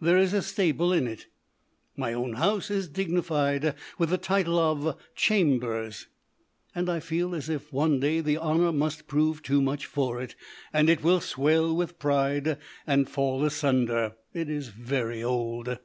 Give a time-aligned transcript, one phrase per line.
[0.00, 1.28] There is a stable in it.
[1.96, 6.08] My own house is dignified with the title of "Chambers".
[6.74, 10.34] I feel as if one day the honour must prove too much for it,
[10.72, 14.16] and it will swell with pride and fall asunder.
[14.34, 15.78] It is very old.